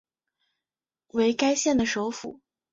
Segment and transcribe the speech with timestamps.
[1.09, 2.39] 为该县的首府。